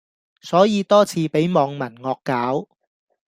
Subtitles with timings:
[0.41, 2.67] 所以多次俾網民惡搞